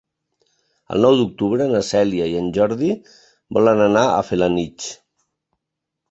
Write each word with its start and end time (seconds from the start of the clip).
El 0.93 1.03
nou 1.05 1.17
d'octubre 1.17 1.67
na 1.73 1.81
Cèlia 1.89 2.29
i 2.31 2.33
en 2.39 2.47
Jordi 2.55 2.89
volen 3.57 3.83
anar 3.89 4.05
a 4.15 4.23
Felanitx. 4.31 4.89